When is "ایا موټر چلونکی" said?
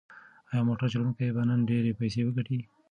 0.51-1.27